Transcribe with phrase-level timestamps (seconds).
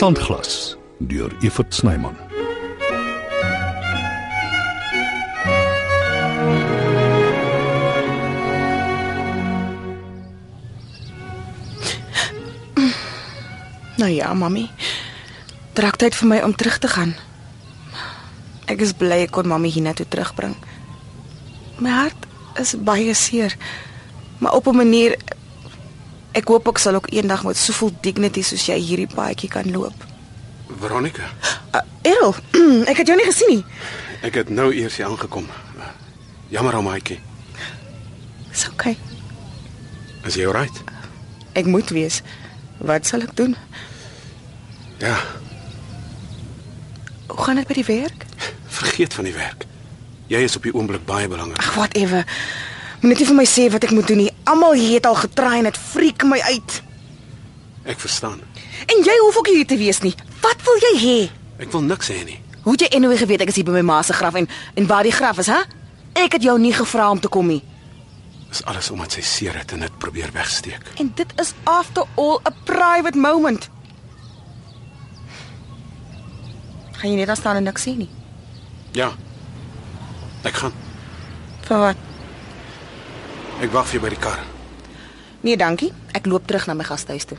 [0.00, 2.16] Sandglas deur Evert Snyman.
[13.96, 14.70] Nou ja, mami.
[15.76, 17.12] Draak tyd vir my om terug te gaan.
[18.72, 20.56] Ek is bly ek kon mami hiernatoe terugbring.
[21.76, 22.24] My hart
[22.56, 23.52] is baie seer.
[24.40, 25.20] Maar op 'n manier
[26.34, 30.06] ek hoop ek sal ook eendag met soveel dignity soos jy hierdie paadjie kan loop.
[30.80, 31.26] Veronica,
[31.74, 32.34] Uh, Errol,
[32.90, 33.64] ek het jou nie gesien nie.
[34.26, 35.46] ek het nou eers hier aangekom.
[36.50, 37.20] Jammer om maatjie.
[38.50, 38.96] Dis okay.
[40.26, 40.80] Is jy alright?
[41.54, 42.22] Ek moet wees.
[42.78, 43.54] Wat sal ek doen?
[44.98, 45.14] Ja,
[47.30, 48.26] Hoe gaan dit by die werk?
[48.70, 49.64] vergeet van die werk.
[50.30, 51.58] Jy is op die oomblik baie belangrik.
[51.58, 52.24] Ag, whatever.
[53.00, 54.30] Moet net nie vir my sê wat ek moet doen nie.
[54.44, 56.82] Almal hier het al getraai en dit freak my uit.
[57.88, 58.40] Ek verstaan.
[58.86, 60.12] En jy hoef ook hier te wees nie.
[60.44, 61.18] Wat wil jy hê?
[61.64, 62.36] Ek wil niks hê nie.
[62.66, 64.86] Hoe het jy enoe geweet ek is hier by my ma se graf en en
[64.86, 65.62] waar die graf is, hè?
[66.12, 67.62] Ek het jou nie gevra om te kom nie.
[68.50, 70.92] Dis alles omdat sy seer het en dit probeer wegsteek.
[71.00, 73.68] En dit is after all 'n private moment.
[77.00, 78.10] Gaan jy net daar staan en niks sê nie?
[78.92, 79.12] Ja.
[80.42, 80.72] Ek gaan.
[81.64, 82.09] Vir wat?
[83.60, 84.40] Ek wag vir jou by die kar.
[85.44, 85.90] Nee, dankie.
[86.16, 87.36] Ek loop terug na my gastehuis toe.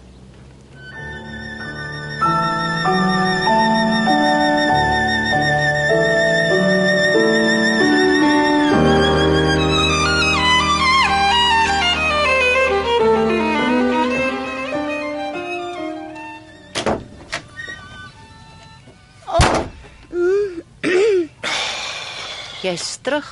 [22.62, 23.26] Jy's terug.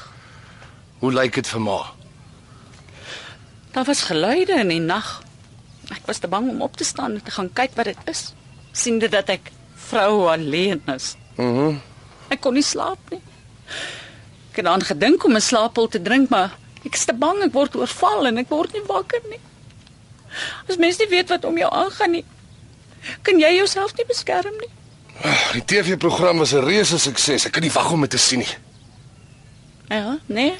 [1.00, 1.80] Hoe lyk dit vir ma?
[3.72, 5.22] Daar was geluide in die nag.
[5.90, 8.34] Ek was te bang om op te staan en te gaan kyk wat dit is.
[8.72, 9.52] Siende dat ek
[9.90, 11.16] vrou alleen is.
[11.36, 11.78] Mhm.
[12.30, 13.22] Ek kon nie slaap nie.
[14.52, 17.54] Ek het aan gedink om 'n slaappil te drink, maar ek is te bang ek
[17.54, 19.40] word oorval en ek word nie wakker nie.
[20.70, 22.26] As mens nie weet wat om jou aangaan nie,
[23.22, 24.70] kan jy jouself nie beskerm nie.
[25.54, 27.46] Die TV-program was 'n reuse sukses.
[27.46, 28.58] Ek kan nie wag om dit te sien nie.
[29.90, 30.54] Ja, nee.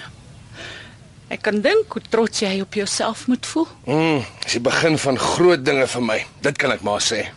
[1.30, 3.68] Ek kan dink hoe trots jy op jouself moet voel.
[3.86, 6.26] Mm, dis die begin van groot dinge vir my.
[6.42, 7.28] Dit kan ek maar sê.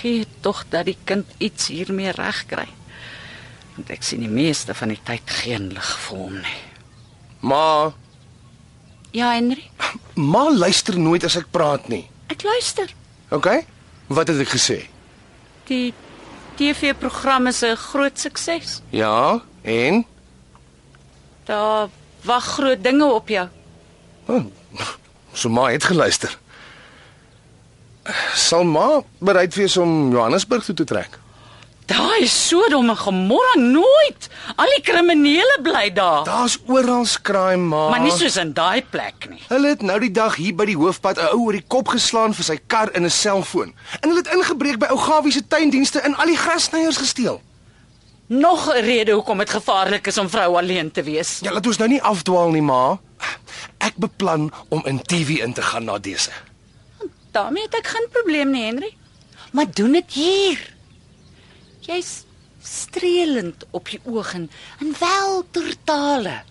[0.00, 2.66] Gee tog dat die kind iets hiermee regkry.
[3.76, 6.58] Want ek sien die meeste van die tyd geen lig vir hom nie.
[7.40, 7.92] Ma,
[9.16, 9.64] Ja, Henry,
[10.32, 12.04] ma luister nooit as ek praat nie.
[12.28, 12.90] ek luister.
[13.32, 13.46] OK?
[14.12, 14.82] Wat het ek gesê?
[15.70, 15.94] Die
[16.58, 18.82] TV-program is 'n groot sukses.
[18.92, 20.04] Ja, en
[21.48, 21.88] Daar
[22.22, 23.48] wag groot dinge op jou.
[24.26, 24.44] oh,
[25.32, 26.38] so ma het geluister.
[28.34, 31.18] Sal ma bereid wees om Johannesburg toe te trek?
[31.88, 34.28] Daai is Sodom en Gomorra nooit.
[34.56, 36.24] Al die kriminele bly daar.
[36.24, 37.88] Daar's oral crime, ma.
[37.88, 39.40] Maar nie soos in daai plek nie.
[39.48, 42.34] Hulle het nou die dag hier by die hoofpad 'n ou oor die kop geslaan
[42.36, 43.72] vir sy kar en 'n selfoon.
[44.00, 47.40] En hulle het ingebreek by ou Gawie se tuindienste en al die grassnyers gesteel.
[48.28, 51.38] Nog 'n rede hoekom dit gevaarlik is om vrou alleen te wees.
[51.40, 53.00] Ja, laat ons nou nie afdwaal nie, ma.
[53.78, 56.30] Ek beplan om in TV in te gaan na dese.
[57.30, 58.96] daarmee het ek geen probleem nie, Henry.
[59.52, 60.74] Maar doen dit hier.
[61.80, 62.24] Jy's
[62.62, 64.50] streelend op die oog en,
[64.80, 66.42] en wel totale.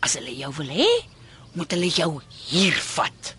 [0.00, 0.88] As hulle jou wil hê,
[1.52, 3.34] moet hulle jou hier vat.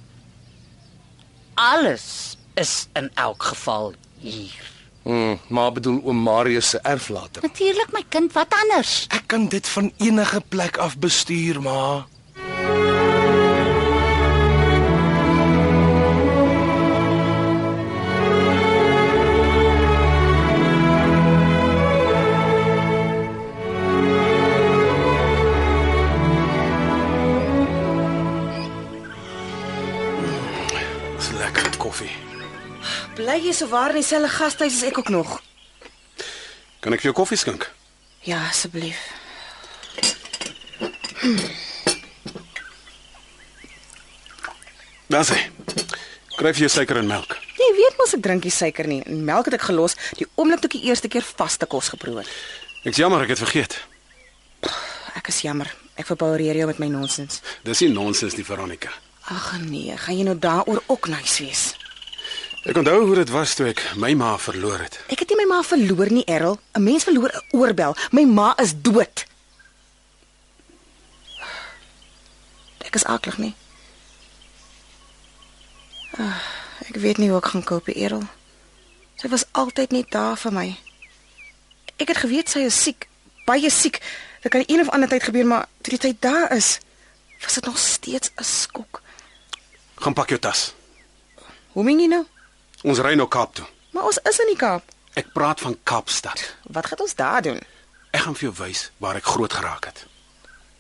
[1.54, 4.81] Alles is in elk geval hier.
[5.04, 7.42] Mm, ma bedoel oom Marius se erflater.
[7.42, 9.06] Natuurlik my kind, wat anders?
[9.10, 12.06] Ek kan dit van enige plek af bestuur, ma.
[31.18, 32.31] Dis lekker koffie.
[33.22, 35.36] Bly jy so waar in dieselfde gastehuis as ek ook nog?
[36.82, 37.68] Kan ek vir jou koffie skink?
[38.26, 38.98] Ja, asseblief.
[45.12, 45.38] Dan sê.
[46.34, 47.36] Kry vir jou suiker en melk.
[47.62, 49.04] Jy weet mos ek drink nie suiker nie.
[49.06, 52.24] En melk het ek gelos die oomblik toe ek die eerste keer vaste kos geproe
[52.24, 52.32] het.
[52.90, 53.78] Ek's jammer ek het vergeet.
[55.14, 55.70] Ek is jammer.
[55.94, 57.44] Ek verboureer jou met my nonsens.
[57.70, 58.90] Dis nie nonsens nie, Veronica.
[59.30, 61.68] Ag nee, gaan jy nou daaroor ook nice wees?
[62.62, 65.00] Ek onthou hoe dit was toe ek my ma verloor het.
[65.10, 66.60] Ek het nie my ma verloor nie, Errol.
[66.78, 67.96] 'n Mens verloor 'n oorbel.
[68.12, 69.26] My ma is dood.
[72.86, 73.56] Ek is aklig nie.
[76.18, 76.38] Ah,
[76.86, 78.28] ek weet nie hoe ek gaan koop, Errol.
[79.16, 80.78] Sy was altyd net daar vir my.
[81.98, 83.08] Ek het geweet sy is siek,
[83.46, 84.02] baie siek.
[84.42, 86.80] Dit kan een of ander tyd gebeur, maar toe die tyd daar is,
[87.42, 89.02] was dit nog steeds 'n skok.
[89.96, 90.74] Gaan pak jou tas.
[91.72, 92.26] Hoe meen jy nou?
[92.82, 93.66] Ons ry nou Kaap toe.
[93.94, 94.88] Maar ons is in die Kaap.
[95.20, 96.42] Ek praat van Kaapstad.
[96.74, 97.60] Wat gaan ons daar doen?
[98.12, 100.06] Ek gaan vir jou wys waar ek groot geraak het.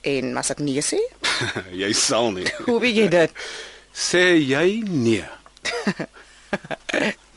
[0.07, 0.97] En as ek nee sê?
[1.83, 2.47] jy sal nie.
[2.67, 3.45] Hoe weet jy dit?
[3.93, 5.27] Sê jy nee.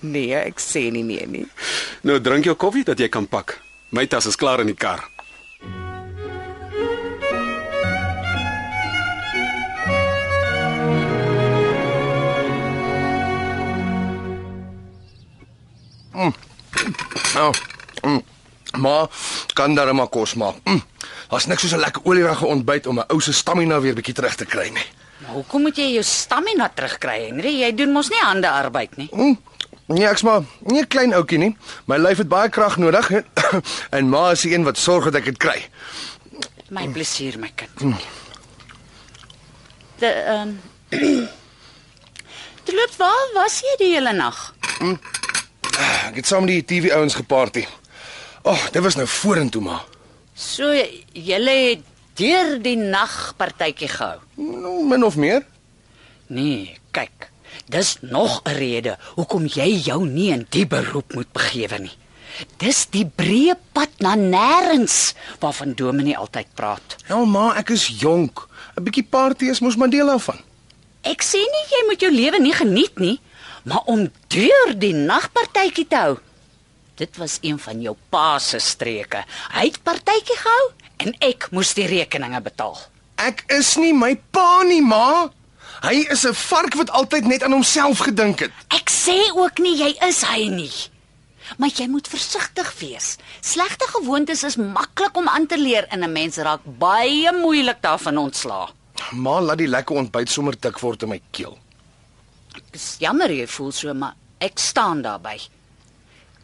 [0.05, 1.45] Nee, ek sê nie nee nie.
[2.05, 3.57] Nou drink jou koffie dat jy kan pak.
[3.95, 5.01] My tas is klaar in die kar.
[16.15, 17.55] Nou.
[18.03, 18.23] Mm.
[18.79, 19.07] Maar
[19.53, 20.55] kan daar maar kos maak.
[20.65, 20.83] Mm.
[21.29, 24.35] Daar's niks soos 'n lekker olierige ontbyt om 'n ou se stamina weer bietjie terug
[24.35, 24.87] te kry nie.
[25.19, 27.61] Maar hoekom moet jy jou stamina terugkry, Henry?
[27.61, 29.09] Jy doen mos nie hande arbeid nie.
[29.13, 29.41] Mm.
[29.87, 31.57] Nee, ek's maar nie 'n klein ouetjie nie.
[31.85, 33.11] My lyf het baie krag nodig
[33.91, 35.69] en ma is die een wat sorg dat ek dit kry.
[36.69, 37.97] My plesier, my kind.
[39.99, 40.49] De ehm
[42.65, 44.55] Dit loop waar was jy die hele nag?
[45.79, 47.65] Ek het saam met die TV ouens geparty.
[48.45, 49.85] Ag, oh, dit was nou vorentoe maar.
[50.35, 50.71] So
[51.13, 51.85] julle het
[52.19, 54.19] deur die nag partytjie gehou.
[54.37, 55.47] Nou, min of meer.
[56.27, 57.31] Nee, kyk.
[57.71, 61.97] Dis nog 'n rede hoekom jy jou nie in die beroep moet begewe nie.
[62.59, 66.97] Dis die breë pad na nêrens waarvan Dominee altyd praat.
[67.09, 68.49] Ja, ma, ek is jonk.
[68.77, 70.39] 'n Bietjie party is mos maar deel daarvan.
[71.03, 73.21] Ek sê nie jy moet jou lewe nie geniet nie,
[73.65, 76.17] maar om deur die nagpartytjie te hou.
[77.01, 79.25] Dit was een van jou pa se streke.
[79.57, 80.65] Hy het partytjie gehou
[81.05, 82.77] en ek moes die rekeninge betaal.
[83.19, 85.31] Ek is nie my pa nie, ma.
[85.85, 88.53] Hy is 'n vark wat altyd net aan homself gedink het.
[88.69, 90.73] Ek sê ook nie jy is hy nie.
[91.59, 93.17] Maar jy moet versigtig wees.
[93.41, 98.17] Slegte gewoontes is maklik om aan te leer en 'n mens raak baie moeilik daarvan
[98.19, 98.69] ontslaa.
[99.13, 101.59] Ma laat die lekker ontbyt sommer dik word in my keel.
[102.73, 105.39] Dis jammer jy voel so, maar ek staan daarby.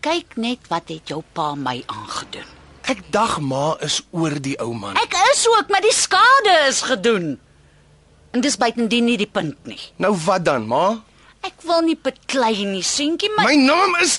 [0.01, 2.49] Kyk net wat het jou pa my aangedoen.
[2.91, 4.97] Ek dag ma is oor die ou man.
[4.97, 7.39] Ek is ook, maar die skade is gedoen.
[8.33, 9.81] En dis buitendien nie die punt nie.
[9.99, 11.01] Nou wat dan, ma?
[11.47, 14.19] Ek wil nie beklei nie, seentjie, maar My naam is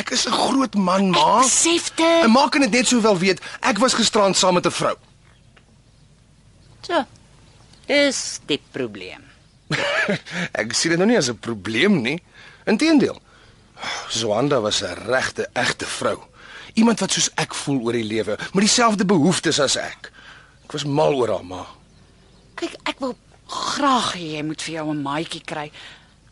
[0.00, 1.38] Ek is 'n groot man, ma.
[1.40, 2.24] ek besef dit.
[2.24, 4.96] En maak dit net sowel weet, ek was gisterand saam met 'n vrou.
[6.82, 7.04] So.
[7.86, 9.29] Dis die probleem.
[10.60, 12.18] Ek sien dit nou nie as 'n probleem nie.
[12.66, 13.20] Inteendeel.
[14.08, 16.18] Swanda was 'n regte, egte vrou.
[16.74, 20.12] Iemand wat soos ek voel oor die lewe, met dieselfde behoeftes as ek.
[20.64, 21.66] Ek was mal oor haar, ma.
[22.54, 25.70] Kyk, ek wil graag hê jy moet vir jou 'n maatjie kry.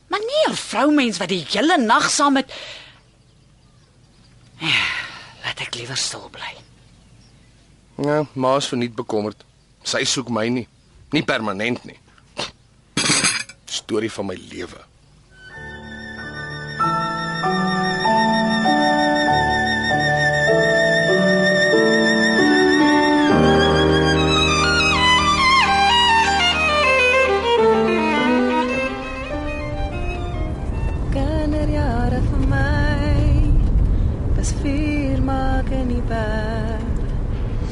[0.08, 2.52] Maar nie 'n vroumens wat die hele nag saam met
[4.60, 4.86] Ja,
[5.44, 6.54] Laat ek liewer stil bly.
[8.04, 9.44] Ja, ma is verniet bekommerd.
[9.82, 10.66] Sy soek my nie,
[11.10, 11.98] nie permanent nie.
[13.68, 14.80] Storie van my lewe.
[31.12, 33.42] Kinderjare vir my.
[34.38, 36.88] Dis vier maak in die berg.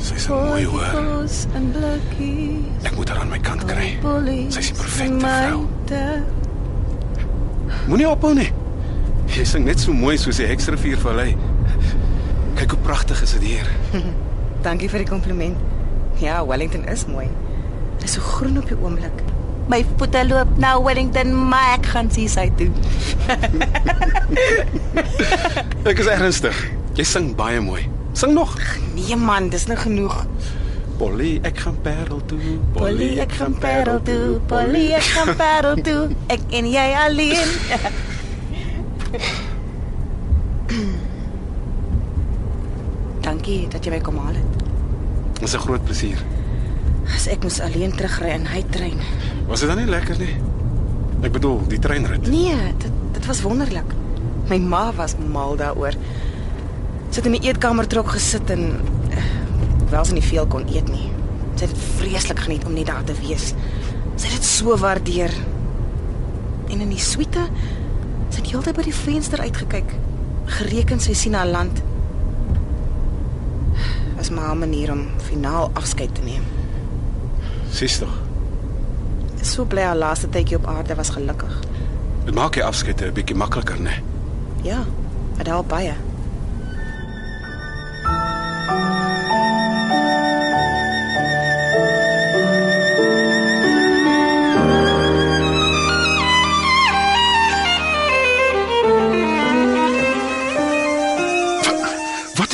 [0.04, 1.24] Sy's mooi hoor.
[2.84, 3.96] Ek moet haar aan my kant kry.
[4.04, 5.66] Sy Sy's die perfekte vrou.
[7.86, 8.48] Moenie ophou nie.
[9.36, 11.34] Jy sing net so mooi soos die Heksrivier Vallei.
[12.58, 13.66] Kyk hoe pragtig is dit hier.
[14.66, 15.58] Dankie vir die kompliment.
[16.22, 17.28] Ja, Wellington is mooi.
[18.00, 19.22] Dit is so groen op die oomblik.
[19.70, 22.70] My voete loop na Wellington, maar ek gaan sien sy toe.
[25.90, 26.56] Ek is ernstig.
[26.98, 27.84] Jy sing baie mooi.
[28.16, 28.54] Sing nog.
[28.94, 30.24] Nee man, dis nou genoeg.
[30.96, 32.40] Polly, ek gaan Parel toe.
[32.72, 34.40] Polly, ek gaan Parel toe.
[34.48, 36.08] Polly, ek gaan Parel toe.
[36.32, 37.52] Ek en jy alleen.
[43.26, 44.64] Dankie dat jy my kom haal het.
[45.40, 46.20] Dis 'n groot plesier.
[47.14, 48.98] As ek moes alleen terugry in hy trein.
[49.48, 50.34] Was dit dan nie lekker nie?
[51.22, 52.26] Ek bedoel, die treinrit.
[52.28, 53.92] Nee, dit dit was wonderlik.
[54.48, 55.94] My ma was mal daaroor.
[57.10, 58.80] Sy het in die eetkamer trok gesit en
[59.86, 61.10] eh, wel sy nie veel kon eet nie.
[61.56, 63.52] Sy het dit vreeslik geniet om net daar te wees.
[64.16, 65.32] Sy het dit so waardeer.
[66.68, 67.46] En in die suite
[68.30, 69.92] sy het heeltyd by die venster uitgekyk,
[70.58, 71.82] gereken sy sien haar land.
[74.16, 76.42] Was maar 'n manier om finaal afskeid te neem.
[77.70, 78.12] Sies tog.
[79.42, 81.60] So bly haar laaste tydjie op aarde was gelukkig.
[82.24, 84.02] Dit maak die afskeid 'n bietjie makliker, né?
[84.62, 84.84] Ja.
[85.36, 85.92] Dit help baie.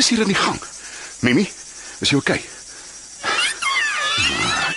[0.02, 0.60] Is hier aan die gang?
[1.20, 1.50] Mimi,
[1.98, 2.40] is jy oukei?
[2.42, 2.50] Okay?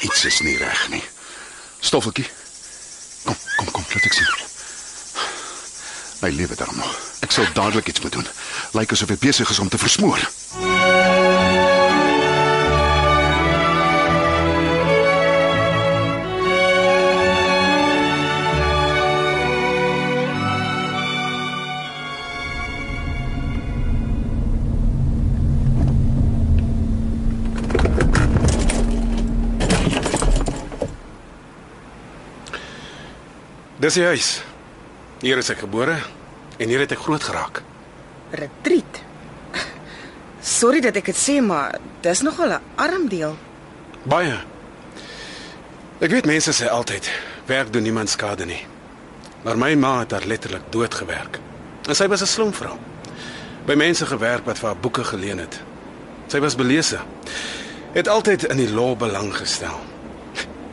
[0.05, 1.03] Iets is nie reg nie.
[1.79, 2.27] Stoffeltjie.
[3.25, 4.29] Kom, kom, kom, laat ek sien.
[6.21, 6.93] Hy lewe daar nog.
[7.25, 8.27] Ek sal dadelik iets moet doen.
[8.77, 10.21] Lyk asof hy besig is om te versmoor.
[33.85, 34.27] Dis die huis.
[35.21, 35.99] Hier is ek gebore
[36.57, 37.59] en hier het ek groot geraak.
[38.33, 39.01] Retreat.
[40.41, 43.35] Sorry dat ek dit sê, maar dis nogal 'n arm deel.
[44.09, 44.39] Baie.
[46.01, 47.11] Ek weet mense sê altyd
[47.45, 48.65] werk doen niemand skade nie.
[49.43, 51.39] Maar my ma het haar letterlik dood gewerk.
[51.87, 52.77] En sy was 'n slim vrou.
[53.65, 55.61] By mense gewerk wat vir haar boeke geleen het.
[56.27, 56.99] Sy was belese.
[57.93, 59.79] Het altyd in die law belang gestel.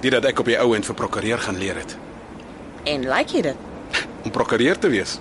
[0.01, 1.97] Dit dat ek op die ou end vir prokureur gaan leer het.
[2.85, 3.57] En like jy dit?
[4.25, 5.19] Om prokureur te wees.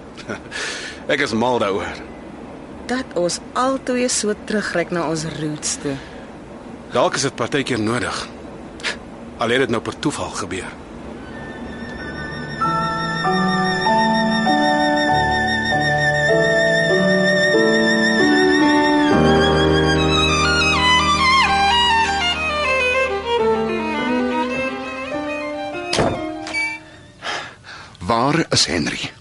[1.11, 1.99] Ek is mal daaroor.
[2.89, 5.95] Dat ons altoe so terugryk na ons roots toe.
[6.91, 8.27] Dalk is dit partykeer nodig.
[9.37, 10.80] Al het dit nou per toeval gebeur.
[28.11, 29.11] Waar is Henry?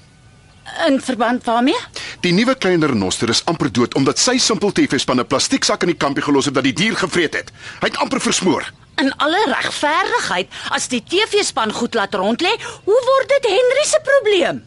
[0.87, 1.79] In verband waarmee?
[2.21, 5.97] Die nuwe klein renoster is amper dood omdat sy simpel tiefspan 'n plastieksak in die
[6.05, 7.53] kampie gelos het dat die dier gevreet het.
[7.81, 8.73] Hy het amper versmoor.
[8.97, 12.51] In alle regverdigheid, as die TV-span goed laat rond lê,
[12.85, 14.63] hoe word dit Henry se probleem?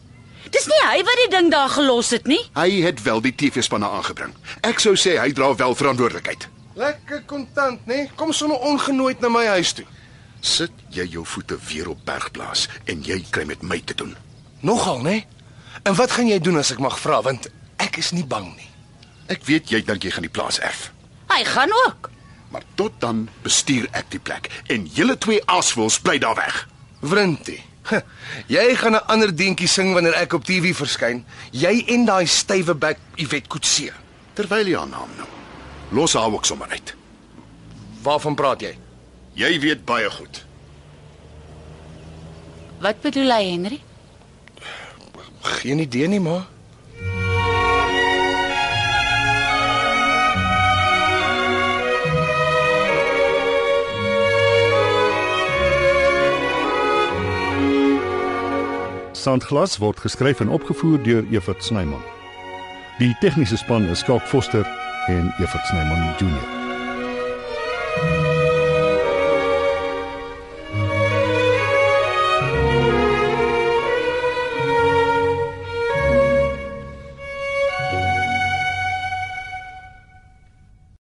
[0.50, 2.40] Dis nie hy wat die ding daar gelos het nie.
[2.54, 4.32] Hy het wel die TV-spanne aangebring.
[4.60, 6.48] Ek sou sê hy dra wel verantwoordelikheid.
[6.74, 7.94] Lekker kontant, né?
[7.94, 8.10] Nee?
[8.16, 9.84] Kom sommer ongenooid na my huis toe.
[10.44, 14.12] Sit jy jou voete weer op bergplaas en jy kry met my te doen.
[14.60, 15.10] Nogal, né?
[15.10, 15.26] Nee?
[15.88, 17.48] En wat gaan jy doen as ek mag vra want
[17.82, 18.68] ek is nie bang nie.
[19.32, 20.90] Ek weet jy dink jy gaan die plaas erf.
[21.32, 22.10] Hy gaan ook.
[22.52, 26.66] Maar tot dan bestuur ek die plek en julle twee aswils bly daar weg.
[27.00, 27.62] Vrintie.
[28.48, 31.24] Jy gaan 'n ander deentjie sing wanneer ek op TV verskyn.
[31.52, 33.92] Jy en daai stywe bek Ivet Kutse.
[34.34, 35.32] Terwyl jy haar naam noem.
[35.90, 36.94] Los haar ook sommer uit.
[38.02, 38.83] Waarvan praat jy?
[39.34, 40.44] Jy weet baie goed.
[42.78, 43.80] Wat bedoel hy, Henry?
[45.40, 46.44] Geen idee nie, ma.
[59.12, 62.02] Sandglas word geskryf en opgevoer deur Evert Snyman.
[62.98, 64.68] Die tegniese span is Skalk Foster
[65.06, 66.63] en Evert Snyman Junior.